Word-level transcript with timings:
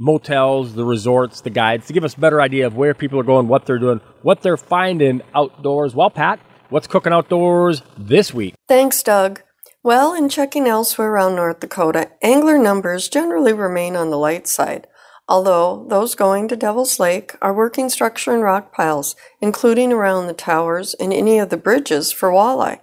motels, 0.00 0.74
the 0.74 0.84
resorts, 0.84 1.42
the 1.42 1.50
guides 1.50 1.86
to 1.86 1.92
give 1.92 2.02
us 2.02 2.14
a 2.14 2.20
better 2.20 2.40
idea 2.40 2.66
of 2.66 2.74
where 2.74 2.94
people 2.94 3.20
are 3.20 3.24
going, 3.24 3.46
what 3.46 3.66
they're 3.66 3.78
doing, 3.78 4.00
what 4.22 4.40
they're 4.40 4.56
finding 4.56 5.20
outdoors. 5.34 5.94
Well, 5.94 6.10
Pat, 6.10 6.40
what's 6.70 6.86
cooking 6.86 7.12
outdoors 7.12 7.82
this 7.98 8.32
week? 8.32 8.54
Thanks, 8.66 9.02
Doug. 9.02 9.42
Well, 9.82 10.14
in 10.14 10.28
checking 10.28 10.66
elsewhere 10.66 11.12
around 11.12 11.36
North 11.36 11.60
Dakota, 11.60 12.10
angler 12.22 12.58
numbers 12.58 13.08
generally 13.08 13.52
remain 13.52 13.94
on 13.94 14.10
the 14.10 14.18
light 14.18 14.46
side, 14.46 14.86
although 15.28 15.86
those 15.88 16.14
going 16.14 16.48
to 16.48 16.56
Devil's 16.56 16.98
Lake 16.98 17.36
are 17.42 17.54
working 17.54 17.88
structure 17.88 18.32
and 18.32 18.42
rock 18.42 18.74
piles, 18.74 19.14
including 19.40 19.92
around 19.92 20.26
the 20.26 20.32
towers 20.32 20.94
and 20.94 21.12
any 21.12 21.38
of 21.38 21.50
the 21.50 21.56
bridges 21.56 22.10
for 22.10 22.30
walleye. 22.30 22.80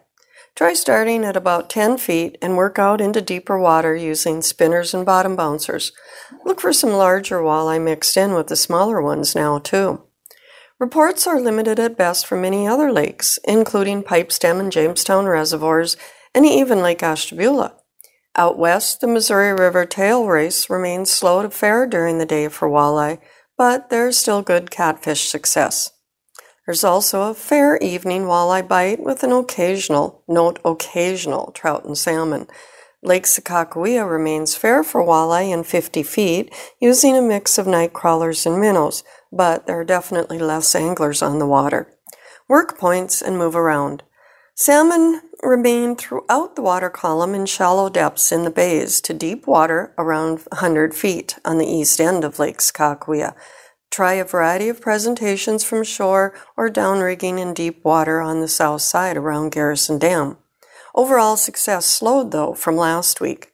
Try 0.58 0.74
starting 0.74 1.24
at 1.24 1.38
about 1.38 1.70
10 1.70 2.00
feet 2.00 2.36
and 2.42 2.58
work 2.58 2.80
out 2.80 3.00
into 3.00 3.22
deeper 3.22 3.60
water 3.60 3.96
using 3.96 4.42
spinners 4.42 4.92
and 4.92 5.06
bottom 5.06 5.36
bouncers. 5.36 5.92
Look 6.46 6.60
for 6.60 6.74
some 6.74 6.90
larger 6.90 7.42
walleye 7.42 7.80
mixed 7.80 8.18
in 8.18 8.34
with 8.34 8.48
the 8.48 8.56
smaller 8.56 9.00
ones 9.00 9.36
now, 9.36 9.60
too. 9.60 10.02
Reports 10.80 11.28
are 11.28 11.40
limited 11.40 11.80
at 11.80 11.96
best 11.96 12.26
for 12.26 12.36
many 12.36 12.68
other 12.68 12.92
lakes, 12.92 13.38
including 13.44 14.02
Pipestem 14.02 14.60
and 14.60 14.72
Jamestown 14.72 15.28
reservoirs, 15.28 15.96
and 16.34 16.44
even 16.44 16.82
Lake 16.82 17.04
Ashtabula. 17.04 17.76
Out 18.36 18.58
west, 18.58 19.00
the 19.00 19.06
Missouri 19.06 19.54
River 19.54 19.86
tail 19.86 20.26
race 20.26 20.72
remains 20.72 21.12
slow 21.12 21.44
to 21.44 21.52
fare 21.52 21.86
during 21.86 22.18
the 22.18 22.26
day 22.26 22.48
for 22.48 22.68
walleye, 22.68 23.20
but 23.60 23.92
there's 23.92 24.18
still 24.18 24.42
good 24.42 24.72
catfish 24.72 25.30
success. 25.30 25.92
There's 26.68 26.84
also 26.84 27.30
a 27.30 27.34
fair 27.34 27.78
evening 27.78 28.24
walleye 28.24 28.68
bite 28.68 29.00
with 29.00 29.24
an 29.24 29.32
occasional, 29.32 30.22
note 30.28 30.60
occasional, 30.66 31.52
trout 31.54 31.86
and 31.86 31.98
salmon. 31.98 32.46
Lake 33.02 33.24
Sakakawea 33.24 34.10
remains 34.10 34.54
fair 34.54 34.84
for 34.84 35.02
walleye 35.02 35.54
in 35.54 35.64
50 35.64 36.04
feet, 36.04 36.54
using 36.82 37.16
a 37.16 37.22
mix 37.22 37.58
of 37.58 37.68
night 37.68 37.94
crawlers 37.94 38.46
and 38.46 38.60
minnows, 38.60 39.06
but 39.32 39.66
there 39.66 39.80
are 39.80 39.86
definitely 39.86 40.40
less 40.40 40.76
anglers 40.76 41.22
on 41.22 41.40
the 41.40 41.48
water. 41.48 41.90
Work 42.50 42.78
points 42.78 43.22
and 43.22 43.38
move 43.38 43.56
around. 43.56 44.04
Salmon 44.54 45.22
remain 45.42 45.96
throughout 45.96 46.58
the 46.58 46.62
water 46.62 46.90
column 46.90 47.34
in 47.34 47.46
shallow 47.46 47.90
depths 47.90 48.30
in 48.30 48.44
the 48.44 48.50
bays 48.50 49.00
to 49.02 49.14
deep 49.14 49.48
water 49.48 49.94
around 49.98 50.40
100 50.52 50.94
feet 50.94 51.38
on 51.46 51.60
the 51.60 51.68
east 51.68 52.02
end 52.02 52.26
of 52.26 52.40
Lake 52.40 52.58
Sakakawea. 52.58 53.36
Try 53.90 54.14
a 54.14 54.26
variety 54.26 54.70
of 54.70 54.82
presentations 54.82 55.64
from 55.64 55.84
shore 55.84 56.34
or 56.56 56.70
downrigging 56.70 57.40
in 57.40 57.54
deep 57.54 57.84
water 57.84 58.22
on 58.22 58.42
the 58.42 58.48
south 58.48 58.82
side 58.82 59.18
around 59.18 59.52
Garrison 59.52 59.98
Dam. 59.98 60.38
Overall 60.94 61.38
success 61.38 61.86
slowed 61.86 62.32
though 62.32 62.54
from 62.54 62.76
last 62.76 63.22
week. 63.22 63.54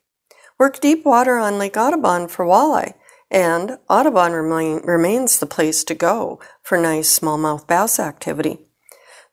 Work 0.59 0.79
deep 0.79 1.05
water 1.05 1.37
on 1.37 1.57
Lake 1.57 1.77
Audubon 1.77 2.27
for 2.27 2.45
walleye, 2.45 2.93
and 3.31 3.79
Audubon 3.89 4.33
remain, 4.33 4.81
remains 4.83 5.39
the 5.39 5.45
place 5.45 5.83
to 5.83 5.95
go 5.95 6.39
for 6.61 6.77
nice 6.77 7.19
smallmouth 7.19 7.67
bass 7.67 7.99
activity. 7.99 8.59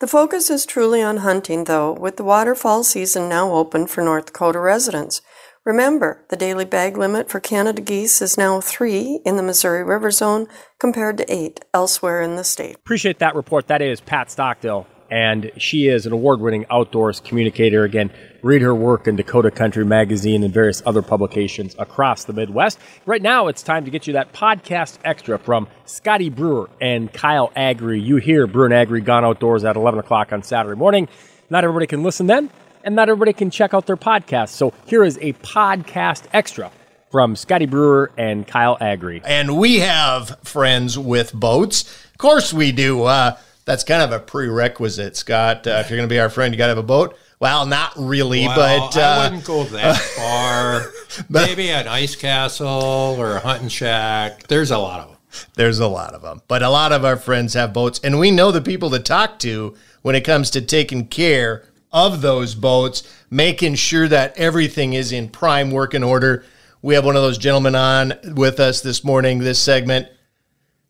The 0.00 0.06
focus 0.06 0.48
is 0.48 0.64
truly 0.64 1.02
on 1.02 1.18
hunting 1.18 1.64
though, 1.64 1.92
with 1.92 2.16
the 2.16 2.24
waterfowl 2.24 2.84
season 2.84 3.28
now 3.28 3.52
open 3.52 3.86
for 3.86 4.02
North 4.02 4.26
Dakota 4.26 4.58
residents. 4.58 5.20
Remember, 5.66 6.24
the 6.30 6.36
daily 6.36 6.64
bag 6.64 6.96
limit 6.96 7.28
for 7.28 7.38
Canada 7.38 7.82
geese 7.82 8.22
is 8.22 8.38
now 8.38 8.62
three 8.62 9.20
in 9.26 9.36
the 9.36 9.42
Missouri 9.42 9.84
River 9.84 10.10
Zone 10.10 10.46
compared 10.78 11.18
to 11.18 11.30
eight 11.32 11.60
elsewhere 11.74 12.22
in 12.22 12.36
the 12.36 12.44
state. 12.44 12.76
Appreciate 12.76 13.18
that 13.18 13.34
report. 13.34 13.66
That 13.66 13.82
is 13.82 14.00
Pat 14.00 14.28
Stockdill, 14.28 14.86
and 15.10 15.50
she 15.58 15.86
is 15.86 16.06
an 16.06 16.14
award 16.14 16.40
winning 16.40 16.64
outdoors 16.70 17.20
communicator. 17.20 17.84
Again, 17.84 18.10
read 18.42 18.62
her 18.62 18.74
work 18.74 19.06
in 19.06 19.16
Dakota 19.16 19.50
Country 19.50 19.84
Magazine 19.84 20.44
and 20.44 20.54
various 20.54 20.82
other 20.86 21.02
publications 21.02 21.76
across 21.78 22.24
the 22.24 22.32
Midwest. 22.32 22.78
Right 23.04 23.20
now, 23.20 23.48
it's 23.48 23.62
time 23.62 23.84
to 23.84 23.90
get 23.90 24.06
you 24.06 24.14
that 24.14 24.32
podcast 24.32 24.96
extra 25.04 25.38
from 25.38 25.68
Scotty 25.84 26.30
Brewer 26.30 26.70
and 26.80 27.12
Kyle 27.12 27.52
Agri. 27.54 28.00
You 28.00 28.16
hear 28.16 28.46
Brewer 28.46 28.64
and 28.64 28.74
Agri 28.74 29.02
Gone 29.02 29.26
Outdoors 29.26 29.62
at 29.64 29.76
11 29.76 30.00
o'clock 30.00 30.32
on 30.32 30.42
Saturday 30.42 30.78
morning. 30.78 31.06
Not 31.50 31.64
everybody 31.64 31.86
can 31.86 32.02
listen 32.02 32.28
then 32.28 32.48
and 32.84 32.94
not 32.94 33.08
everybody 33.08 33.32
can 33.32 33.50
check 33.50 33.74
out 33.74 33.86
their 33.86 33.96
podcast. 33.96 34.50
So 34.50 34.72
here 34.86 35.04
is 35.04 35.18
a 35.20 35.32
podcast 35.34 36.24
extra 36.32 36.70
from 37.10 37.36
Scotty 37.36 37.66
Brewer 37.66 38.12
and 38.16 38.46
Kyle 38.46 38.78
Agri. 38.80 39.20
And 39.24 39.56
we 39.56 39.80
have 39.80 40.38
friends 40.42 40.98
with 40.98 41.32
boats. 41.32 41.82
Of 42.12 42.18
course 42.18 42.52
we 42.52 42.72
do. 42.72 43.04
Uh, 43.04 43.36
that's 43.64 43.84
kind 43.84 44.02
of 44.02 44.12
a 44.12 44.18
prerequisite, 44.20 45.16
Scott. 45.16 45.66
Uh, 45.66 45.82
if 45.84 45.90
you're 45.90 45.96
going 45.96 46.08
to 46.08 46.12
be 46.12 46.20
our 46.20 46.30
friend, 46.30 46.54
you 46.54 46.58
got 46.58 46.66
to 46.66 46.70
have 46.70 46.78
a 46.78 46.82
boat. 46.82 47.16
Well, 47.40 47.64
not 47.64 47.92
really, 47.96 48.46
well, 48.46 48.90
but 48.90 48.96
uh, 48.98 49.00
I 49.00 49.24
wouldn't 49.24 49.44
go 49.44 49.64
that 49.64 49.96
far. 49.96 50.92
Maybe 51.28 51.70
an 51.70 51.88
ice 51.88 52.14
castle 52.14 52.68
or 52.68 53.36
a 53.36 53.40
hunting 53.40 53.68
shack. 53.68 54.46
There's 54.46 54.70
a 54.70 54.78
lot 54.78 55.00
of 55.00 55.08
them. 55.08 55.16
There's 55.54 55.78
a 55.78 55.86
lot 55.86 56.14
of 56.14 56.22
them, 56.22 56.42
but 56.48 56.62
a 56.62 56.68
lot 56.68 56.92
of 56.92 57.04
our 57.04 57.16
friends 57.16 57.54
have 57.54 57.72
boats, 57.72 58.00
and 58.02 58.18
we 58.18 58.32
know 58.32 58.50
the 58.50 58.60
people 58.60 58.90
to 58.90 58.98
talk 58.98 59.38
to 59.40 59.76
when 60.02 60.16
it 60.16 60.24
comes 60.24 60.50
to 60.50 60.60
taking 60.60 61.06
care 61.06 61.64
of 61.92 62.20
those 62.20 62.54
boats, 62.54 63.02
making 63.30 63.74
sure 63.74 64.08
that 64.08 64.36
everything 64.36 64.92
is 64.92 65.12
in 65.12 65.28
prime 65.28 65.70
working 65.70 66.04
order. 66.04 66.44
We 66.82 66.94
have 66.94 67.04
one 67.04 67.16
of 67.16 67.22
those 67.22 67.38
gentlemen 67.38 67.74
on 67.74 68.14
with 68.34 68.60
us 68.60 68.80
this 68.80 69.04
morning, 69.04 69.40
this 69.40 69.58
segment. 69.58 70.08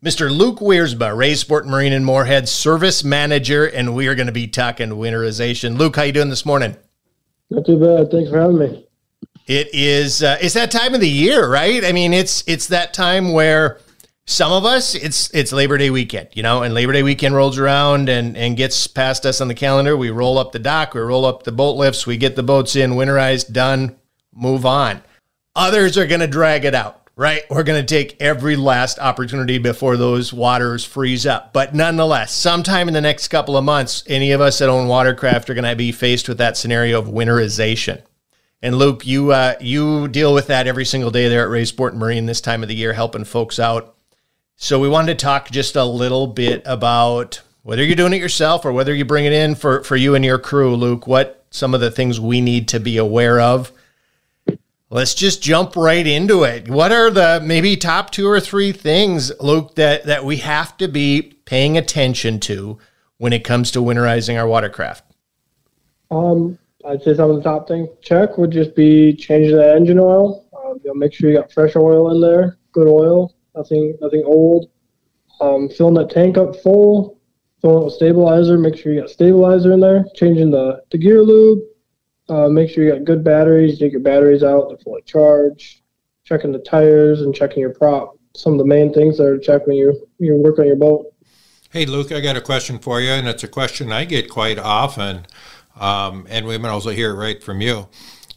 Mr. 0.03 0.35
Luke 0.35 0.59
Wiersma, 0.59 1.15
Ray 1.15 1.35
Sport 1.35 1.67
Marine 1.67 1.93
and 1.93 2.03
Moorhead 2.03 2.49
Service 2.49 3.03
Manager, 3.03 3.65
and 3.65 3.93
we 3.93 4.07
are 4.07 4.15
going 4.15 4.27
to 4.27 4.33
be 4.33 4.47
talking 4.47 4.89
winterization. 4.89 5.77
Luke, 5.77 5.95
how 5.95 6.03
you 6.03 6.11
doing 6.11 6.29
this 6.29 6.45
morning? 6.45 6.75
Not 7.51 7.65
too 7.65 7.79
bad. 7.79 8.09
Thanks 8.09 8.31
for 8.31 8.39
having 8.39 8.57
me. 8.57 8.87
It 9.47 9.69
is 9.73 10.23
uh, 10.23 10.37
it's 10.41 10.53
that 10.53 10.71
time 10.71 10.93
of 10.93 11.01
the 11.01 11.09
year, 11.09 11.47
right? 11.47 11.83
I 11.83 11.91
mean, 11.91 12.13
it's 12.13 12.43
it's 12.47 12.67
that 12.67 12.93
time 12.93 13.33
where 13.33 13.79
some 14.25 14.51
of 14.51 14.65
us 14.65 14.95
it's 14.95 15.29
it's 15.33 15.51
labor 15.51 15.77
day 15.77 15.89
weekend 15.89 16.29
you 16.33 16.43
know 16.43 16.63
and 16.63 16.73
labor 16.73 16.93
day 16.93 17.03
weekend 17.03 17.35
rolls 17.35 17.57
around 17.57 18.07
and 18.07 18.37
and 18.37 18.55
gets 18.55 18.87
past 18.87 19.25
us 19.25 19.41
on 19.41 19.47
the 19.47 19.55
calendar. 19.55 19.97
We 19.97 20.09
roll 20.09 20.37
up 20.37 20.51
the 20.51 20.59
dock 20.59 20.93
we 20.93 21.01
roll 21.01 21.25
up 21.25 21.43
the 21.43 21.51
boat 21.51 21.75
lifts 21.75 22.05
we 22.05 22.17
get 22.17 22.35
the 22.35 22.43
boats 22.43 22.75
in 22.75 22.91
winterized 22.91 23.51
done 23.51 23.97
move 24.33 24.65
on. 24.65 25.01
Others 25.55 25.97
are 25.97 26.07
going 26.07 26.21
to 26.21 26.27
drag 26.27 26.65
it 26.65 26.75
out 26.75 27.01
right? 27.17 27.43
We're 27.49 27.63
going 27.63 27.85
to 27.85 27.85
take 27.85 28.19
every 28.21 28.55
last 28.55 28.97
opportunity 28.97 29.57
before 29.57 29.95
those 29.95 30.33
waters 30.33 30.83
freeze 30.83 31.25
up. 31.25 31.53
But 31.53 31.75
nonetheless 31.75 32.31
sometime 32.31 32.87
in 32.87 32.93
the 32.93 33.01
next 33.01 33.27
couple 33.27 33.57
of 33.57 33.63
months 33.63 34.03
any 34.07 34.31
of 34.31 34.41
us 34.41 34.59
that 34.59 34.69
own 34.69 34.87
watercraft 34.87 35.49
are 35.49 35.53
going 35.53 35.65
to 35.65 35.75
be 35.75 35.91
faced 35.91 36.29
with 36.29 36.37
that 36.37 36.57
scenario 36.57 36.99
of 36.99 37.07
winterization. 37.07 38.01
And 38.61 38.75
Luke, 38.75 39.07
you 39.07 39.31
uh, 39.31 39.55
you 39.59 40.07
deal 40.07 40.33
with 40.33 40.47
that 40.47 40.67
every 40.67 40.85
single 40.85 41.09
day 41.09 41.27
there 41.27 41.43
at 41.43 41.49
Ray 41.49 41.65
Sport 41.65 41.95
Marine 41.95 42.27
this 42.27 42.41
time 42.41 42.61
of 42.61 42.69
the 42.69 42.75
year, 42.75 42.93
helping 42.93 43.23
folks 43.23 43.59
out. 43.59 43.95
So 44.63 44.79
we 44.79 44.87
wanted 44.87 45.17
to 45.17 45.25
talk 45.25 45.49
just 45.49 45.75
a 45.75 45.83
little 45.83 46.27
bit 46.27 46.61
about 46.67 47.41
whether 47.63 47.83
you're 47.83 47.95
doing 47.95 48.13
it 48.13 48.21
yourself 48.21 48.63
or 48.63 48.71
whether 48.71 48.93
you 48.93 49.03
bring 49.03 49.25
it 49.25 49.33
in 49.33 49.55
for, 49.55 49.83
for 49.83 49.95
you 49.95 50.13
and 50.13 50.23
your 50.23 50.37
crew, 50.37 50.75
Luke, 50.75 51.07
what 51.07 51.43
some 51.49 51.73
of 51.73 51.81
the 51.81 51.89
things 51.89 52.19
we 52.19 52.41
need 52.41 52.67
to 52.67 52.79
be 52.79 52.97
aware 52.97 53.39
of. 53.39 53.71
Let's 54.91 55.15
just 55.15 55.41
jump 55.41 55.75
right 55.75 56.05
into 56.05 56.43
it. 56.43 56.69
What 56.69 56.91
are 56.91 57.09
the 57.09 57.41
maybe 57.43 57.75
top 57.75 58.11
two 58.11 58.27
or 58.27 58.39
three 58.39 58.71
things, 58.71 59.31
Luke, 59.41 59.73
that, 59.77 60.05
that 60.05 60.25
we 60.25 60.37
have 60.37 60.77
to 60.77 60.87
be 60.87 61.33
paying 61.45 61.75
attention 61.75 62.39
to 62.41 62.77
when 63.17 63.33
it 63.33 63.43
comes 63.43 63.71
to 63.71 63.79
winterizing 63.79 64.37
our 64.37 64.47
watercraft? 64.47 65.03
Um, 66.11 66.59
I'd 66.85 67.01
say 67.01 67.15
some 67.15 67.31
of 67.31 67.37
the 67.37 67.43
top 67.43 67.67
things 67.67 67.89
check 68.03 68.37
would 68.37 68.51
just 68.51 68.75
be 68.75 69.15
changing 69.15 69.55
the 69.55 69.73
engine 69.73 69.97
oil. 69.97 70.45
Um, 70.55 70.79
you 70.83 70.91
know, 70.91 70.93
make 70.93 71.13
sure 71.13 71.31
you 71.31 71.37
got 71.37 71.51
fresh 71.51 71.75
oil 71.75 72.11
in 72.11 72.21
there, 72.21 72.59
good 72.73 72.87
oil 72.87 73.33
nothing 73.55 73.97
nothing 74.01 74.23
old. 74.25 74.69
Um, 75.39 75.69
filling 75.69 75.95
that 75.95 76.11
tank 76.11 76.37
up 76.37 76.55
full, 76.57 77.19
filling 77.61 77.81
it 77.81 77.85
with 77.85 77.93
stabilizer. 77.93 78.57
Make 78.57 78.77
sure 78.77 78.93
you 78.93 79.01
got 79.01 79.09
stabilizer 79.09 79.71
in 79.71 79.79
there. 79.79 80.05
Changing 80.15 80.51
the, 80.51 80.81
the 80.91 80.97
gear 80.97 81.21
lube. 81.21 81.59
Uh, 82.29 82.47
make 82.47 82.69
sure 82.69 82.83
you 82.83 82.91
got 82.91 83.03
good 83.03 83.23
batteries. 83.23 83.79
Take 83.79 83.91
your 83.91 84.01
batteries 84.01 84.43
out. 84.43 84.69
They're 84.69 84.77
fully 84.77 85.01
charged. 85.03 85.81
Checking 86.23 86.51
the 86.51 86.59
tires 86.59 87.21
and 87.21 87.33
checking 87.33 87.59
your 87.59 87.73
prop. 87.73 88.15
Some 88.35 88.53
of 88.53 88.59
the 88.59 88.65
main 88.65 88.93
things 88.93 89.17
that 89.17 89.25
are 89.25 89.37
checked 89.37 89.67
when 89.67 89.75
you 89.75 90.07
you 90.19 90.35
work 90.35 90.59
on 90.59 90.67
your 90.67 90.75
boat. 90.75 91.07
Hey, 91.71 91.85
Luke, 91.85 92.11
I 92.11 92.19
got 92.19 92.35
a 92.35 92.41
question 92.41 92.79
for 92.79 92.99
you, 92.99 93.11
and 93.11 93.27
it's 93.27 93.43
a 93.43 93.47
question 93.47 93.91
I 93.93 94.03
get 94.03 94.29
quite 94.29 94.59
often, 94.59 95.25
um, 95.79 96.27
and 96.29 96.45
we 96.45 96.57
might 96.57 96.69
also 96.69 96.89
hear 96.89 97.11
it 97.11 97.15
right 97.15 97.41
from 97.41 97.61
you. 97.61 97.87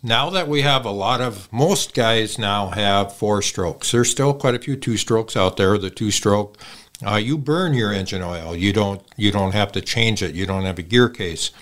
Now 0.06 0.28
that 0.28 0.48
we 0.48 0.60
have 0.60 0.84
a 0.84 0.90
lot 0.90 1.22
of, 1.22 1.50
most 1.50 1.94
guys 1.94 2.38
now 2.38 2.68
have 2.68 3.16
four 3.16 3.40
strokes. 3.40 3.90
There's 3.90 4.10
still 4.10 4.34
quite 4.34 4.54
a 4.54 4.58
few 4.58 4.76
two 4.76 4.98
strokes 4.98 5.34
out 5.34 5.56
there. 5.56 5.78
The 5.78 5.88
two 5.88 6.10
stroke, 6.10 6.58
uh, 7.02 7.14
you 7.14 7.38
burn 7.38 7.72
your 7.72 7.90
engine 7.90 8.20
oil. 8.20 8.54
You 8.54 8.74
don't, 8.74 9.00
you 9.16 9.32
don't 9.32 9.52
have 9.52 9.72
to 9.72 9.80
change 9.80 10.22
it. 10.22 10.34
You 10.34 10.44
don't 10.44 10.64
have 10.64 10.78
a 10.78 10.82
gear 10.82 11.08
case. 11.08 11.52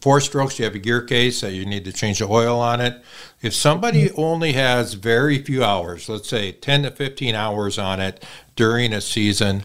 Four 0.00 0.20
strokes, 0.20 0.58
you 0.58 0.64
have 0.64 0.74
a 0.74 0.80
gear 0.80 1.02
case 1.02 1.40
that 1.42 1.52
you 1.52 1.64
need 1.64 1.84
to 1.84 1.92
change 1.92 2.18
the 2.18 2.26
oil 2.26 2.58
on 2.58 2.80
it. 2.80 3.00
If 3.42 3.54
somebody 3.54 4.10
only 4.16 4.54
has 4.54 4.94
very 4.94 5.40
few 5.40 5.62
hours, 5.62 6.08
let's 6.08 6.28
say 6.28 6.50
10 6.50 6.82
to 6.82 6.90
15 6.90 7.36
hours 7.36 7.78
on 7.78 8.00
it 8.00 8.24
during 8.56 8.92
a 8.92 9.00
season, 9.00 9.62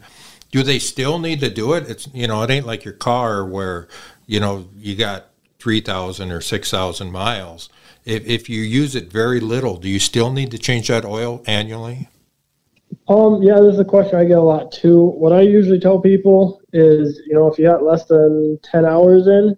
do 0.51 0.61
they 0.61 0.77
still 0.77 1.17
need 1.17 1.39
to 1.39 1.49
do 1.49 1.73
it? 1.73 1.89
It's 1.89 2.07
you 2.13 2.27
know, 2.27 2.43
it 2.43 2.51
ain't 2.51 2.67
like 2.67 2.85
your 2.85 2.93
car 2.93 3.43
where 3.43 3.87
you 4.27 4.39
know 4.39 4.67
you 4.77 4.95
got 4.95 5.27
three 5.59 5.81
thousand 5.81 6.31
or 6.31 6.41
six 6.41 6.71
thousand 6.71 7.11
miles. 7.11 7.69
If 8.09 8.25
if 8.25 8.49
you 8.49 8.61
use 8.61 8.95
it 8.95 9.11
very 9.11 9.39
little, 9.39 9.77
do 9.77 9.87
you 9.87 9.99
still 9.99 10.31
need 10.31 10.51
to 10.51 10.57
change 10.57 10.87
that 10.87 11.05
oil 11.05 11.43
annually? 11.45 12.09
Um, 13.07 13.41
yeah, 13.43 13.59
this 13.59 13.73
is 13.73 13.79
a 13.79 13.85
question 13.85 14.19
I 14.19 14.25
get 14.25 14.37
a 14.37 14.41
lot 14.41 14.71
too. 14.71 15.05
What 15.05 15.31
I 15.31 15.41
usually 15.41 15.79
tell 15.79 15.99
people 15.99 16.61
is, 16.73 17.21
you 17.27 17.33
know, 17.33 17.47
if 17.47 17.59
you 17.59 17.65
got 17.65 17.83
less 17.83 18.05
than 18.05 18.59
ten 18.63 18.85
hours 18.85 19.27
in, 19.27 19.55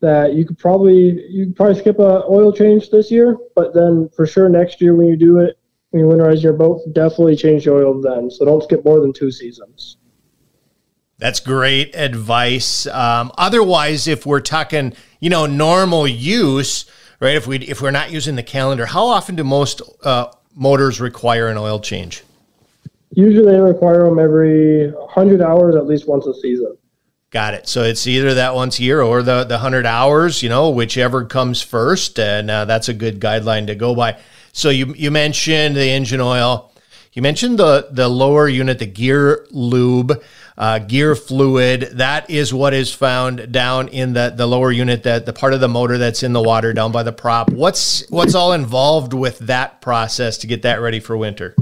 that 0.00 0.34
you 0.34 0.46
could 0.46 0.58
probably 0.58 1.22
you 1.28 1.46
could 1.46 1.56
probably 1.56 1.78
skip 1.78 1.98
a 1.98 2.24
oil 2.24 2.52
change 2.52 2.90
this 2.90 3.10
year, 3.10 3.36
but 3.54 3.74
then 3.74 4.08
for 4.16 4.26
sure 4.26 4.48
next 4.48 4.80
year 4.80 4.94
when 4.94 5.06
you 5.06 5.16
do 5.16 5.38
it, 5.38 5.58
when 5.90 6.04
you 6.04 6.08
winterize 6.08 6.42
your 6.42 6.54
boat, 6.54 6.80
definitely 6.92 7.36
change 7.36 7.64
the 7.64 7.72
oil 7.72 8.00
then. 8.00 8.30
So 8.30 8.44
don't 8.44 8.62
skip 8.62 8.84
more 8.84 9.00
than 9.00 9.12
two 9.12 9.30
seasons. 9.30 9.98
That's 11.18 11.40
great 11.40 11.94
advice. 11.94 12.86
Um, 12.86 13.30
otherwise, 13.38 14.08
if 14.08 14.26
we're 14.26 14.40
talking, 14.40 14.94
you 15.20 15.30
know, 15.30 15.46
normal 15.46 16.08
use, 16.08 16.84
right? 17.24 17.36
If 17.36 17.46
we 17.46 17.58
if 17.58 17.80
we're 17.80 17.90
not 17.90 18.12
using 18.12 18.36
the 18.36 18.42
calendar, 18.42 18.86
how 18.86 19.06
often 19.06 19.34
do 19.34 19.44
most 19.44 19.80
uh, 20.04 20.26
motors 20.54 21.00
require 21.00 21.48
an 21.48 21.56
oil 21.56 21.80
change? 21.80 22.22
Usually, 23.10 23.52
they 23.52 23.60
require 23.60 24.04
them 24.04 24.18
every 24.18 24.90
100 24.90 25.40
hours, 25.40 25.76
at 25.76 25.86
least 25.86 26.06
once 26.06 26.26
a 26.26 26.34
season. 26.34 26.76
Got 27.30 27.54
it. 27.54 27.68
So 27.68 27.82
it's 27.82 28.06
either 28.06 28.34
that 28.34 28.54
once 28.54 28.78
a 28.78 28.82
year 28.82 29.00
or 29.00 29.22
the 29.22 29.44
the 29.44 29.54
100 29.54 29.86
hours, 29.86 30.42
you 30.42 30.48
know, 30.48 30.70
whichever 30.70 31.24
comes 31.24 31.62
first, 31.62 32.18
and 32.18 32.50
uh, 32.50 32.66
that's 32.66 32.88
a 32.88 32.94
good 32.94 33.20
guideline 33.20 33.66
to 33.68 33.74
go 33.74 33.94
by. 33.94 34.20
So 34.52 34.68
you 34.68 34.94
you 34.94 35.10
mentioned 35.10 35.74
the 35.76 35.88
engine 35.88 36.20
oil. 36.20 36.70
You 37.14 37.22
mentioned 37.22 37.58
the 37.58 37.88
the 37.92 38.08
lower 38.08 38.48
unit, 38.48 38.80
the 38.80 38.86
gear 38.86 39.46
lube 39.52 40.20
uh, 40.58 40.80
gear 40.80 41.14
fluid. 41.14 41.82
That 41.92 42.28
is 42.28 42.52
what 42.52 42.74
is 42.74 42.92
found 42.92 43.52
down 43.52 43.86
in 43.88 44.14
the, 44.14 44.32
the 44.36 44.46
lower 44.46 44.72
unit, 44.72 45.04
that 45.04 45.24
the 45.24 45.32
part 45.32 45.54
of 45.54 45.60
the 45.60 45.68
motor 45.68 45.96
that's 45.96 46.24
in 46.24 46.32
the 46.32 46.42
water 46.42 46.72
down 46.72 46.90
by 46.90 47.04
the 47.04 47.12
prop. 47.12 47.50
What's 47.50 48.08
what's 48.10 48.34
all 48.34 48.52
involved 48.52 49.12
with 49.12 49.38
that 49.40 49.80
process 49.80 50.38
to 50.38 50.48
get 50.48 50.62
that 50.62 50.80
ready 50.80 50.98
for 50.98 51.16
winter? 51.16 51.54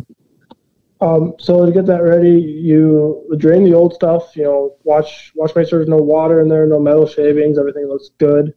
Um, 1.02 1.34
so 1.38 1.66
to 1.66 1.72
get 1.72 1.84
that 1.84 2.02
ready, 2.02 2.40
you 2.40 3.36
drain 3.36 3.64
the 3.64 3.74
old 3.74 3.92
stuff. 3.92 4.34
You 4.34 4.44
know, 4.44 4.76
watch 4.84 5.32
watch 5.34 5.54
make 5.54 5.68
sure 5.68 5.80
there's 5.80 5.88
no 5.88 5.96
water 5.96 6.40
in 6.40 6.48
there, 6.48 6.66
no 6.66 6.80
metal 6.80 7.06
shavings. 7.06 7.58
Everything 7.58 7.86
looks 7.88 8.08
good. 8.16 8.54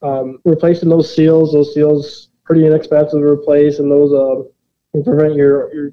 Um, 0.00 0.38
replacing 0.46 0.88
those 0.88 1.14
seals, 1.14 1.52
those 1.52 1.74
seals 1.74 2.30
pretty 2.44 2.66
inexpensive 2.66 3.20
to 3.20 3.26
replace, 3.26 3.78
and 3.78 3.90
those 3.90 4.12
uh, 4.14 4.42
can 4.92 5.04
prevent 5.04 5.34
your 5.34 5.74
your 5.74 5.92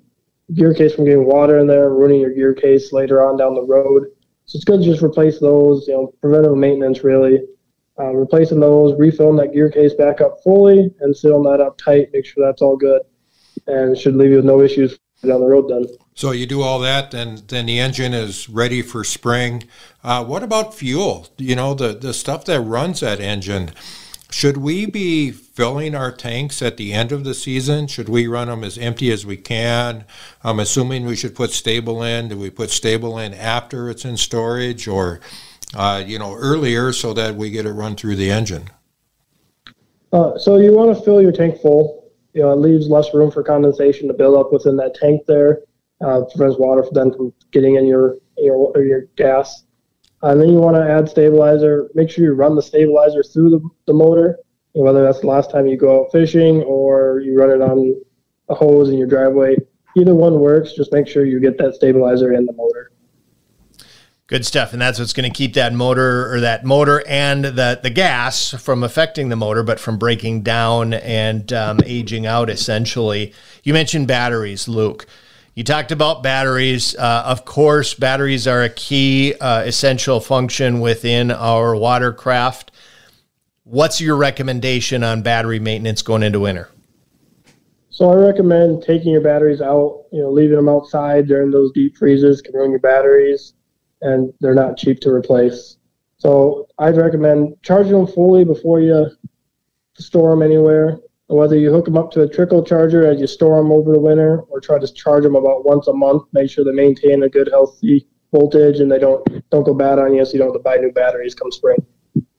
gear 0.54 0.74
case 0.74 0.94
from 0.96 1.06
getting 1.06 1.26
water 1.26 1.60
in 1.60 1.68
there, 1.68 1.90
ruining 1.90 2.22
your 2.22 2.34
gear 2.34 2.54
case 2.54 2.94
later 2.94 3.26
on 3.26 3.38
down 3.38 3.56
the 3.56 3.64
road. 3.64 4.08
So 4.46 4.56
it's 4.56 4.66
good 4.66 4.80
to 4.80 4.86
just 4.86 5.04
replace 5.04 5.40
those, 5.40 5.88
you 5.88 5.94
know, 5.94 6.14
preventive 6.22 6.56
maintenance 6.56 7.04
really. 7.04 7.42
Uh, 8.00 8.14
replacing 8.14 8.60
those, 8.60 8.98
refilling 9.00 9.36
that 9.38 9.54
gear 9.54 9.72
case 9.72 9.94
back 9.96 10.22
up 10.22 10.38
fully 10.44 10.94
and 11.00 11.18
sealing 11.18 11.42
that 11.42 11.60
up 11.60 11.78
tight, 11.80 12.10
make 12.14 12.26
sure 12.26 12.46
that's 12.46 12.62
all 12.62 12.78
good. 12.78 13.02
And 13.66 13.98
should 13.98 14.16
leave 14.16 14.30
you 14.30 14.36
with 14.36 14.46
no 14.46 14.62
issues 14.62 15.00
down 15.26 15.42
the 15.42 15.48
road 15.48 15.68
then. 15.68 15.88
So 16.14 16.32
you 16.32 16.46
do 16.46 16.62
all 16.62 16.80
that, 16.80 17.14
and 17.16 17.40
then 17.40 17.66
the 17.66 17.80
engine 17.80 18.14
is 18.14 18.50
ready 18.50 18.84
for 18.84 19.04
spring. 19.04 19.64
Uh, 20.04 20.24
what 20.24 20.44
about 20.44 20.76
fuel? 20.76 21.28
You 21.38 21.56
know, 21.56 21.74
the, 21.74 21.94
the 21.94 22.14
stuff 22.14 22.46
that 22.46 22.62
runs 22.62 23.00
that 23.00 23.20
engine. 23.20 23.72
Should 24.30 24.58
we 24.58 24.86
be 24.86 25.32
filling 25.32 25.96
our 25.96 26.12
tanks 26.12 26.62
at 26.62 26.78
the 26.78 26.92
end 26.94 27.12
of 27.12 27.24
the 27.24 27.34
season? 27.34 27.88
Should 27.88 28.10
we 28.10 28.28
run 28.28 28.50
them 28.50 28.64
as 28.64 28.78
empty 28.78 29.12
as 29.12 29.26
we 29.26 29.38
can? 29.38 30.06
I'm 30.44 30.60
assuming 30.60 31.06
we 31.06 31.16
should 31.16 31.34
put 31.34 31.52
Sta-Bil 31.52 32.04
in. 32.04 32.30
Do 32.30 32.38
we 32.38 32.50
put 32.50 32.70
Sta-Bil 32.70 33.18
in 33.20 33.34
after 33.34 33.90
it's 33.90 34.04
in 34.04 34.18
storage 34.18 34.88
or, 34.88 35.22
uh, 35.74 36.04
you 36.06 36.20
know, 36.20 36.34
earlier 36.36 36.92
so 36.92 37.14
that 37.14 37.36
we 37.36 37.50
get 37.50 37.66
it 37.66 37.72
run 37.72 37.96
through 37.96 38.18
the 38.18 38.30
engine? 38.30 38.70
Uh, 40.12 40.38
so 40.38 40.58
you 40.58 40.74
want 40.74 40.96
to 40.96 41.04
fill 41.04 41.22
your 41.22 41.32
tank 41.32 41.62
full. 41.62 42.12
You 42.34 42.42
know, 42.44 42.52
it 42.52 42.58
leaves 42.58 42.88
less 42.90 43.14
room 43.14 43.32
for 43.32 43.44
condensation 43.44 44.08
to 44.08 44.14
build 44.14 44.38
up 44.38 44.52
within 44.52 44.76
that 44.78 44.94
tank 44.94 45.22
there. 45.26 45.62
Uh, 46.00 46.22
prevents 46.36 46.60
water 46.60 46.86
then 46.92 47.12
from 47.12 47.34
getting 47.52 47.76
in 47.76 47.88
your 47.88 48.18
your, 48.38 48.72
your 48.84 49.02
gas. 49.16 49.64
Uh, 50.24 50.30
and 50.30 50.42
then 50.42 50.50
you 50.50 50.60
want 50.60 50.76
to 50.76 50.90
add 50.90 51.08
stabilizer. 51.08 51.90
Make 51.94 52.10
sure 52.10 52.24
you 52.24 52.34
run 52.34 52.56
the 52.56 52.62
stabilizer 52.62 53.24
through 53.24 53.52
the, 53.52 53.70
the 53.86 53.94
motor, 53.94 54.40
whether 54.74 55.04
that's 55.04 55.22
the 55.22 55.28
last 55.28 55.52
time 55.52 55.68
you 55.68 55.78
go 55.78 56.02
out 56.02 56.12
fishing 56.12 56.64
or 56.64 57.20
you 57.20 57.38
run 57.38 57.52
it 57.52 57.62
on 57.62 57.96
a 58.50 58.56
hose 58.56 58.90
in 58.90 58.98
your 58.98 59.08
driveway. 59.08 59.56
Either 59.96 60.16
one 60.16 60.40
works. 60.40 60.74
Just 60.74 60.92
make 60.92 61.08
sure 61.08 61.26
you 61.26 61.40
get 61.40 61.58
that 61.58 61.76
stabilizer 61.76 62.34
in 62.34 62.46
the 62.46 62.54
motor. 62.54 62.92
Good 64.28 64.46
stuff, 64.46 64.74
and 64.74 64.82
that's 64.82 65.00
what's 65.00 65.14
going 65.14 65.32
to 65.32 65.36
keep 65.36 65.54
that 65.54 65.74
motor 65.74 66.34
or 66.34 66.42
that 66.42 66.66
motor 66.66 67.02
and 67.08 67.46
the 67.46 67.80
the 67.82 67.90
gas 67.90 68.52
from 68.52 68.84
affecting 68.84 69.30
the 69.30 69.38
motor, 69.38 69.64
but 69.64 69.80
from 69.80 69.98
breaking 69.98 70.42
down 70.42 70.94
and 70.94 71.54
um, 71.54 71.80
aging 71.86 72.26
out. 72.26 72.50
Essentially, 72.50 73.34
you 73.64 73.72
mentioned 73.72 74.06
batteries, 74.06 74.68
Luke. 74.68 75.08
You 75.58 75.64
talked 75.64 75.92
about 75.92 76.22
batteries. 76.22 76.96
Uh, 76.96 77.24
of 77.26 77.44
course, 77.44 77.96
batteries 77.96 78.46
are 78.46 78.62
a 78.62 78.70
key 78.70 79.34
uh, 79.42 79.64
essential 79.64 80.20
function 80.20 80.82
within 80.82 81.32
our 81.32 81.76
watercraft. 81.76 82.70
What's 83.64 84.00
your 84.00 84.18
recommendation 84.18 85.04
on 85.04 85.24
battery 85.24 85.60
maintenance 85.60 86.04
going 86.04 86.22
into 86.22 86.42
winter? 86.42 86.70
So 87.90 88.08
I 88.12 88.18
recommend 88.18 88.84
taking 88.84 89.12
your 89.12 89.22
batteries 89.22 89.60
out, 89.60 90.04
you 90.12 90.22
know, 90.22 90.30
leaving 90.30 90.58
them 90.58 90.70
outside 90.70 91.28
during 91.28 91.50
those 91.50 91.72
deep 91.72 91.98
freezes 91.98 92.40
can 92.40 92.54
ruin 92.54 92.70
your 92.70 92.80
batteries 92.80 93.56
and 94.04 94.32
they're 94.40 94.54
not 94.54 94.78
cheap 94.78 95.00
to 95.00 95.10
replace. 95.10 95.78
So 96.20 96.68
I'd 96.78 96.98
recommend 96.98 97.56
charging 97.64 97.94
them 97.94 98.06
fully 98.06 98.46
before 98.46 98.80
you 98.80 99.10
store 99.96 100.30
them 100.30 100.44
anywhere 100.44 101.00
whether 101.28 101.58
you 101.58 101.72
hook 101.72 101.86
them 101.86 101.98
up 101.98 102.12
to 102.12 102.22
a 102.22 102.28
trickle 102.28 102.64
charger 102.64 103.06
as 103.06 103.20
you 103.20 103.28
store 103.28 103.58
them 103.58 103.72
over 103.72 103.92
the 103.92 104.00
winter 104.00 104.40
or 104.50 104.60
try 104.60 104.80
to 104.80 104.94
charge 104.94 105.24
them 105.24 105.36
about 105.36 105.66
once 105.66 105.88
a 105.88 105.94
month, 105.94 106.24
make 106.32 106.50
sure 106.50 106.64
they 106.64 106.72
maintain 106.72 107.24
a 107.24 107.30
good 107.30 107.50
healthy 107.52 108.08
voltage 108.32 108.80
and 108.80 108.92
they 108.92 109.00
don't 109.00 109.26
don't 109.50 109.64
go 109.64 109.74
bad 109.74 110.00
on 110.00 110.14
you 110.14 110.24
so 110.26 110.34
you 110.34 110.40
don't 110.40 110.50
have 110.50 110.56
to 110.56 110.60
buy 110.60 110.78
new 110.78 110.92
batteries 110.92 111.36
come 111.36 111.52
spring. 111.52 111.78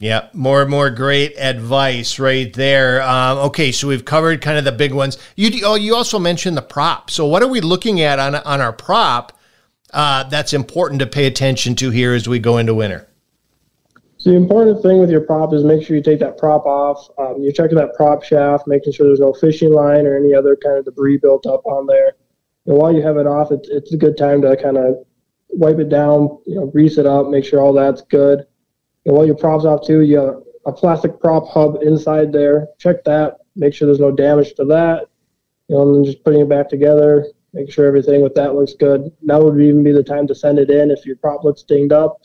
Yeah, 0.01 0.29
more 0.33 0.63
and 0.63 0.71
more 0.71 0.91
great 0.91 1.35
advice 1.39 2.19
right 2.19 2.53
there. 2.53 3.03
Um, 3.03 3.39
okay, 3.39 3.73
so 3.73 3.89
we've 3.89 4.05
covered 4.05 4.41
kind 4.41 4.59
of 4.59 4.65
the 4.65 4.73
big 4.73 4.93
ones. 4.93 5.19
You 5.37 5.51
oh, 5.65 5.75
you 5.75 5.95
also 5.95 6.19
mentioned 6.19 6.57
the 6.57 6.63
prop. 6.63 7.11
So 7.11 7.27
what 7.27 7.43
are 7.43 7.49
we 7.49 7.61
looking 7.61 8.01
at 8.01 8.19
on 8.19 8.35
on 8.37 8.61
our 8.61 8.73
prop 8.73 9.39
uh, 9.93 10.25
that's 10.25 10.53
important 10.53 11.01
to 11.01 11.07
pay 11.07 11.27
attention 11.27 11.75
to 11.77 11.91
here 11.91 12.15
as 12.15 12.29
we 12.29 12.39
go 12.39 12.59
into 12.59 12.75
winter? 12.75 13.08
So 14.21 14.31
the 14.31 14.37
important 14.37 14.83
thing 14.83 14.99
with 14.99 15.11
your 15.11 15.21
prop 15.21 15.55
is 15.55 15.63
make 15.63 15.87
sure 15.87 15.95
you 15.95 16.03
take 16.03 16.19
that 16.19 16.39
prop 16.39 16.67
off. 16.67 17.09
Um, 17.19 17.37
you're 17.39 17.53
checking 17.53 17.79
that 17.79 17.95
prop 17.95 18.25
shaft, 18.25 18.67
making 18.67 18.93
sure 18.93 19.07
there's 19.07 19.21
no 19.21 19.33
fishing 19.33 19.73
line 19.73 20.07
or 20.07 20.17
any 20.17 20.35
other 20.35 20.57
kind 20.57 20.77
of 20.77 20.85
debris 20.85 21.19
built 21.19 21.47
up 21.47 21.65
on 21.67 21.87
there. 21.87 22.15
And 22.67 22.77
while 22.77 22.93
you 22.93 23.01
have 23.01 23.17
it 23.17 23.29
off, 23.29 23.53
it's, 23.53 23.69
it's 23.69 23.95
a 23.95 23.97
good 23.97 24.19
time 24.19 24.43
to 24.43 24.57
kind 24.57 24.77
of 24.77 24.97
wipe 25.51 25.79
it 25.79 25.89
down, 25.89 26.39
you 26.47 26.57
know, 26.57 26.67
grease 26.67 26.99
it 26.99 27.07
up, 27.07 27.29
make 27.29 27.45
sure 27.45 27.61
all 27.61 27.73
that's 27.73 28.03
good. 28.03 28.45
And 29.07 29.17
while 29.17 29.25
your 29.25 29.37
prop's 29.37 29.65
off 29.65 29.87
too, 29.87 30.01
you 30.01 30.19
have 30.19 30.43
a 30.67 30.73
plastic 30.73 31.21
prop 31.21 31.47
hub 31.47 31.83
inside 31.83 32.33
there. 32.33 32.67
Check 32.79 33.05
that, 33.05 33.37
make 33.55 33.73
sure 33.73 33.87
there's 33.87 34.01
no 34.01 34.11
damage 34.11 34.55
to 34.55 34.65
that. 34.65 35.07
You 35.69 35.77
know, 35.77 35.83
and 35.83 35.95
then 35.95 36.05
just 36.05 36.25
putting 36.25 36.41
it 36.41 36.49
back 36.49 36.69
together, 36.69 37.25
making 37.53 37.71
sure 37.71 37.87
everything 37.87 38.23
with 38.23 38.35
that 38.35 38.57
looks 38.57 38.75
good. 38.75 39.13
Now 39.23 39.43
would 39.43 39.61
even 39.61 39.85
be 39.85 39.93
the 39.93 40.03
time 40.03 40.27
to 40.27 40.35
send 40.35 40.59
it 40.59 40.71
in 40.71 40.91
if 40.91 41.07
your 41.07 41.17
prop 41.17 41.45
looks 41.45 41.63
dinged 41.63 41.93
up. 41.93 42.23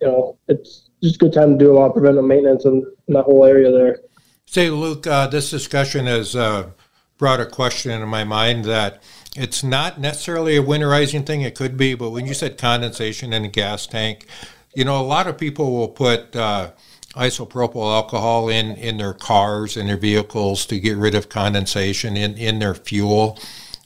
You 0.00 0.06
know, 0.08 0.38
it's 0.48 0.90
just 1.02 1.16
a 1.16 1.18
good 1.18 1.32
time 1.32 1.58
to 1.58 1.64
do 1.64 1.72
a 1.72 1.76
lot 1.76 1.86
of 1.86 1.94
preventive 1.94 2.24
maintenance 2.24 2.64
in, 2.64 2.84
in 3.06 3.14
that 3.14 3.24
whole 3.24 3.44
area 3.44 3.70
there. 3.70 4.00
Say, 4.46 4.70
Luke, 4.70 5.06
uh, 5.06 5.26
this 5.26 5.50
discussion 5.50 6.06
has 6.06 6.34
uh, 6.34 6.70
brought 7.18 7.40
a 7.40 7.46
question 7.46 7.90
into 7.90 8.06
my 8.06 8.24
mind 8.24 8.64
that 8.64 9.02
it's 9.36 9.62
not 9.62 10.00
necessarily 10.00 10.56
a 10.56 10.62
winterizing 10.62 11.26
thing. 11.26 11.42
It 11.42 11.54
could 11.54 11.76
be, 11.76 11.94
but 11.94 12.10
when 12.10 12.26
you 12.26 12.34
said 12.34 12.56
condensation 12.56 13.32
in 13.32 13.44
a 13.44 13.48
gas 13.48 13.86
tank, 13.86 14.26
you 14.74 14.84
know, 14.84 15.00
a 15.00 15.02
lot 15.02 15.26
of 15.26 15.36
people 15.36 15.72
will 15.72 15.88
put 15.88 16.34
uh, 16.34 16.70
isopropyl 17.14 17.92
alcohol 17.92 18.48
in, 18.48 18.76
in 18.76 18.98
their 18.98 19.14
cars 19.14 19.76
and 19.76 19.88
their 19.88 19.96
vehicles 19.96 20.64
to 20.66 20.78
get 20.78 20.96
rid 20.96 21.14
of 21.14 21.28
condensation 21.28 22.16
in, 22.16 22.36
in 22.38 22.58
their 22.58 22.74
fuel. 22.74 23.38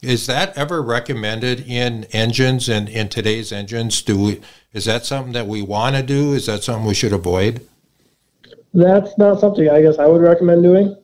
Is 0.02 0.26
that 0.26 0.56
ever 0.58 0.82
recommended 0.82 1.60
in 1.66 2.04
engines 2.12 2.68
and 2.68 2.88
in 2.88 3.08
today's 3.08 3.52
engines? 3.52 4.02
Do 4.02 4.18
we, 4.18 4.40
is 4.72 4.84
that 4.86 5.04
something 5.04 5.32
that 5.32 5.46
we 5.46 5.62
want 5.62 5.96
to 5.96 6.02
do? 6.02 6.32
Is 6.32 6.46
that 6.46 6.64
something 6.64 6.86
we 6.86 6.94
should 6.94 7.12
avoid? 7.12 7.66
That's 8.74 9.16
not 9.18 9.40
something 9.40 9.68
I 9.68 9.82
guess 9.82 9.98
I 9.98 10.06
would 10.06 10.22
recommend 10.22 10.62
doing. 10.62 10.96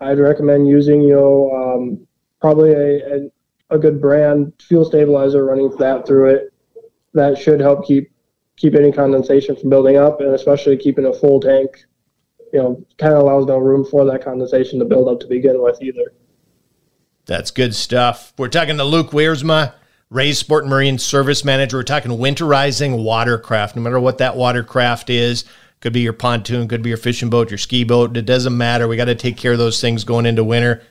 I'd 0.00 0.18
recommend 0.18 0.68
using, 0.68 1.00
you 1.00 1.14
know, 1.14 1.50
um, 1.52 2.06
probably 2.40 2.72
a, 2.72 3.16
a, 3.16 3.30
a 3.70 3.78
good 3.78 4.00
brand 4.00 4.52
fuel 4.60 4.84
stabilizer 4.84 5.44
running 5.44 5.74
that 5.78 6.06
through 6.06 6.30
it. 6.30 6.52
That 7.14 7.38
should 7.38 7.60
help 7.60 7.86
keep 7.86 8.10
keep 8.56 8.74
any 8.74 8.92
condensation 8.92 9.56
from 9.56 9.70
building 9.70 9.96
up, 9.96 10.20
and 10.20 10.34
especially 10.34 10.76
keeping 10.76 11.06
a 11.06 11.12
full 11.12 11.40
tank, 11.40 11.84
you 12.52 12.58
know, 12.58 12.84
kind 12.98 13.12
of 13.14 13.20
allows 13.20 13.46
no 13.46 13.58
room 13.58 13.84
for 13.84 14.04
that 14.06 14.24
condensation 14.24 14.78
to 14.78 14.84
build 14.84 15.08
up 15.08 15.20
to 15.20 15.26
begin 15.26 15.62
with 15.62 15.80
either. 15.82 16.12
That's 17.26 17.50
good 17.50 17.74
stuff. 17.74 18.32
We're 18.38 18.48
talking 18.48 18.76
to 18.76 18.84
Luke 18.84 19.10
Wiersma, 19.10 19.74
Ray's 20.08 20.38
Sport 20.38 20.64
and 20.64 20.70
Marine 20.70 20.98
Service 20.98 21.44
Manager. 21.44 21.78
We're 21.78 21.82
talking 21.82 22.12
winterizing 22.12 23.02
watercraft, 23.02 23.74
no 23.74 23.82
matter 23.82 23.98
what 23.98 24.18
that 24.18 24.36
watercraft 24.36 25.10
is. 25.10 25.44
Could 25.80 25.92
be 25.92 26.00
your 26.00 26.12
pontoon, 26.12 26.68
could 26.68 26.82
be 26.82 26.90
your 26.90 26.96
fishing 26.96 27.28
boat, 27.28 27.50
your 27.50 27.58
ski 27.58 27.82
boat. 27.82 28.16
It 28.16 28.24
doesn't 28.24 28.56
matter. 28.56 28.86
We 28.86 28.96
got 28.96 29.06
to 29.06 29.16
take 29.16 29.36
care 29.36 29.52
of 29.52 29.58
those 29.58 29.80
things 29.80 30.04
going 30.04 30.24
into 30.24 30.44
winter. 30.44 30.82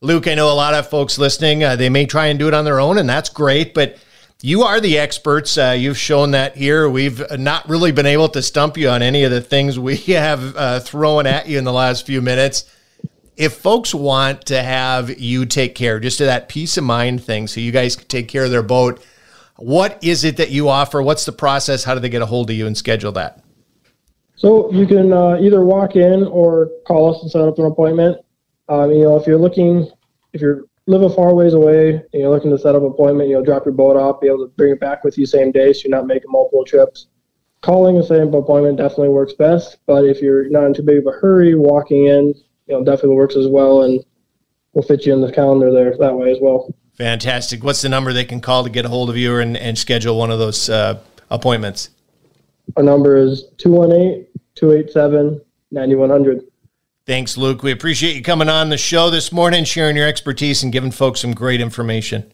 Luke, 0.00 0.26
I 0.26 0.34
know 0.34 0.50
a 0.50 0.54
lot 0.54 0.74
of 0.74 0.88
folks 0.88 1.18
listening, 1.18 1.64
uh, 1.64 1.76
they 1.76 1.88
may 1.88 2.06
try 2.06 2.26
and 2.26 2.38
do 2.38 2.48
it 2.48 2.54
on 2.54 2.64
their 2.64 2.80
own, 2.80 2.98
and 2.98 3.08
that's 3.08 3.28
great, 3.28 3.72
but 3.72 3.98
you 4.42 4.62
are 4.62 4.80
the 4.80 4.98
experts. 4.98 5.56
Uh, 5.56 5.74
you've 5.78 5.98
shown 5.98 6.32
that 6.32 6.56
here. 6.56 6.88
We've 6.88 7.22
not 7.38 7.68
really 7.68 7.92
been 7.92 8.06
able 8.06 8.28
to 8.30 8.42
stump 8.42 8.76
you 8.76 8.88
on 8.88 9.02
any 9.02 9.24
of 9.24 9.30
the 9.30 9.40
things 9.40 9.78
we 9.78 9.96
have 10.08 10.56
uh, 10.56 10.80
thrown 10.80 11.26
at 11.26 11.46
you 11.46 11.58
in 11.58 11.64
the 11.64 11.72
last 11.72 12.06
few 12.06 12.22
minutes. 12.22 12.64
If 13.36 13.54
folks 13.54 13.94
want 13.94 14.46
to 14.46 14.62
have 14.62 15.18
you 15.18 15.44
take 15.44 15.74
care, 15.74 16.00
just 16.00 16.18
to 16.18 16.24
that 16.24 16.48
peace 16.48 16.76
of 16.78 16.84
mind 16.84 17.22
thing, 17.22 17.46
so 17.46 17.60
you 17.60 17.70
guys 17.70 17.94
can 17.94 18.08
take 18.08 18.28
care 18.28 18.44
of 18.44 18.50
their 18.50 18.62
boat, 18.62 19.04
what 19.56 20.02
is 20.02 20.24
it 20.24 20.38
that 20.38 20.50
you 20.50 20.68
offer? 20.68 21.02
What's 21.02 21.26
the 21.26 21.32
process? 21.32 21.84
How 21.84 21.94
do 21.94 22.00
they 22.00 22.08
get 22.08 22.22
a 22.22 22.26
hold 22.26 22.50
of 22.50 22.56
you 22.56 22.66
and 22.66 22.76
schedule 22.76 23.12
that? 23.12 23.42
So 24.36 24.70
you 24.72 24.86
can 24.86 25.12
uh, 25.12 25.38
either 25.40 25.64
walk 25.64 25.96
in 25.96 26.24
or 26.24 26.70
call 26.86 27.14
us 27.14 27.22
and 27.22 27.30
set 27.30 27.42
up 27.42 27.58
an 27.58 27.66
appointment. 27.66 28.18
Um, 28.68 28.90
you 28.90 29.04
know, 29.04 29.16
if 29.16 29.26
you're 29.26 29.38
looking, 29.38 29.90
if 30.32 30.40
you're 30.40 30.64
living 30.86 31.10
far 31.10 31.34
ways 31.34 31.54
away 31.54 31.90
and 31.90 32.06
you're 32.12 32.30
looking 32.30 32.50
to 32.50 32.58
set 32.58 32.74
up 32.74 32.82
an 32.82 32.88
appointment, 32.88 33.28
you 33.28 33.34
know, 33.36 33.44
drop 33.44 33.64
your 33.64 33.74
boat 33.74 33.96
off, 33.96 34.20
be 34.20 34.28
able 34.28 34.46
to 34.46 34.52
bring 34.56 34.72
it 34.72 34.80
back 34.80 35.04
with 35.04 35.18
you 35.18 35.26
same 35.26 35.52
day, 35.52 35.72
so 35.72 35.82
you're 35.84 35.96
not 35.96 36.06
making 36.06 36.30
multiple 36.30 36.64
trips. 36.64 37.06
Calling 37.62 37.96
and 37.96 38.04
a 38.04 38.06
same 38.06 38.32
appointment 38.32 38.76
definitely 38.76 39.08
works 39.08 39.32
best, 39.32 39.78
but 39.86 40.04
if 40.04 40.20
you're 40.20 40.48
not 40.50 40.64
in 40.64 40.74
too 40.74 40.82
big 40.82 40.98
of 40.98 41.06
a 41.06 41.12
hurry, 41.12 41.54
walking 41.54 42.06
in, 42.06 42.34
you 42.66 42.74
know, 42.74 42.84
definitely 42.84 43.16
works 43.16 43.36
as 43.36 43.46
well, 43.46 43.82
and 43.82 44.04
we'll 44.72 44.82
fit 44.82 45.06
you 45.06 45.14
in 45.14 45.20
the 45.20 45.32
calendar 45.32 45.72
there 45.72 45.96
that 45.98 46.14
way 46.14 46.30
as 46.30 46.38
well. 46.40 46.74
Fantastic. 46.94 47.62
What's 47.62 47.82
the 47.82 47.88
number 47.88 48.12
they 48.12 48.24
can 48.24 48.40
call 48.40 48.64
to 48.64 48.70
get 48.70 48.84
a 48.84 48.88
hold 48.88 49.10
of 49.10 49.16
you 49.16 49.38
and, 49.38 49.56
and 49.56 49.76
schedule 49.76 50.18
one 50.18 50.30
of 50.30 50.38
those 50.38 50.68
uh, 50.68 51.00
appointments? 51.30 51.90
Our 52.76 52.82
number 52.82 53.16
is 53.16 53.44
218 53.58 54.26
287 54.54 55.40
9100. 55.70 56.42
Thanks, 57.06 57.36
Luke. 57.36 57.62
We 57.62 57.70
appreciate 57.70 58.16
you 58.16 58.22
coming 58.22 58.48
on 58.48 58.68
the 58.68 58.78
show 58.78 59.10
this 59.10 59.30
morning, 59.30 59.64
sharing 59.64 59.96
your 59.96 60.08
expertise 60.08 60.62
and 60.62 60.72
giving 60.72 60.90
folks 60.90 61.20
some 61.20 61.34
great 61.34 61.60
information. 61.60 62.32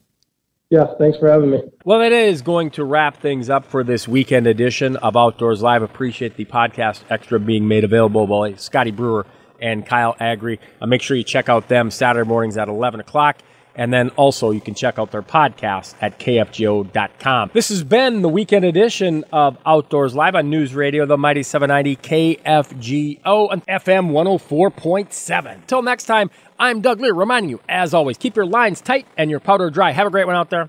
Yeah, 0.70 0.86
thanks 0.96 1.18
for 1.18 1.30
having 1.30 1.50
me. 1.50 1.60
Well, 1.84 1.98
that 1.98 2.12
is 2.12 2.40
going 2.40 2.70
to 2.70 2.84
wrap 2.84 3.18
things 3.18 3.50
up 3.50 3.66
for 3.66 3.84
this 3.84 4.08
weekend 4.08 4.46
edition 4.46 4.96
of 4.96 5.18
Outdoors 5.18 5.60
Live. 5.60 5.82
Appreciate 5.82 6.36
the 6.36 6.46
podcast 6.46 7.02
extra 7.10 7.38
being 7.38 7.68
made 7.68 7.84
available 7.84 8.26
by 8.26 8.54
Scotty 8.54 8.90
Brewer 8.90 9.26
and 9.62 9.86
Kyle 9.86 10.14
Agri. 10.20 10.60
Uh, 10.80 10.86
make 10.86 11.00
sure 11.00 11.16
you 11.16 11.24
check 11.24 11.48
out 11.48 11.68
them 11.68 11.90
Saturday 11.90 12.28
mornings 12.28 12.58
at 12.58 12.68
11 12.68 13.00
o'clock. 13.00 13.38
And 13.74 13.90
then 13.90 14.10
also 14.10 14.50
you 14.50 14.60
can 14.60 14.74
check 14.74 14.98
out 14.98 15.12
their 15.12 15.22
podcast 15.22 15.94
at 16.02 16.18
kfgo.com. 16.18 17.50
This 17.54 17.70
has 17.70 17.82
been 17.82 18.20
the 18.20 18.28
weekend 18.28 18.66
edition 18.66 19.24
of 19.32 19.56
Outdoors 19.64 20.14
Live 20.14 20.34
on 20.34 20.50
News 20.50 20.74
Radio, 20.74 21.06
the 21.06 21.16
Mighty 21.16 21.42
790 21.42 21.96
KFGO 22.42 23.50
and 23.50 23.66
FM 23.66 24.10
104.7. 24.10 25.66
Till 25.66 25.80
next 25.80 26.04
time, 26.04 26.30
I'm 26.58 26.82
Doug 26.82 27.00
Leier 27.00 27.16
reminding 27.16 27.48
you, 27.48 27.60
as 27.68 27.94
always, 27.94 28.18
keep 28.18 28.36
your 28.36 28.46
lines 28.46 28.82
tight 28.82 29.06
and 29.16 29.30
your 29.30 29.40
powder 29.40 29.70
dry. 29.70 29.92
Have 29.92 30.06
a 30.06 30.10
great 30.10 30.26
one 30.26 30.36
out 30.36 30.50
there. 30.50 30.68